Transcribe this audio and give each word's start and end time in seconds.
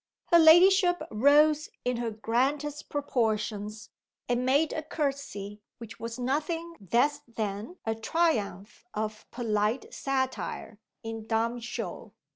Her 0.31 0.39
ladyship 0.39 1.03
rose 1.11 1.69
in 1.85 1.97
her 1.97 2.09
grandest 2.09 2.89
proportions, 2.89 3.91
and 4.27 4.43
made 4.43 4.73
a 4.73 4.81
courtesy 4.81 5.61
which 5.77 5.99
was 5.99 6.17
nothing 6.17 6.73
less 6.91 7.19
than 7.27 7.77
a 7.85 7.93
triumph 7.93 8.83
of 8.95 9.29
polite 9.29 9.93
satire 9.93 10.79
in 11.03 11.27
dumb 11.27 11.59
show. 11.59 12.15